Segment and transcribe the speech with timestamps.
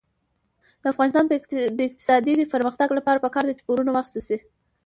[0.81, 1.25] د افغانستان
[1.77, 4.37] د اقتصادي پرمختګ لپاره پکار ده چې پورونه واخیستل شي.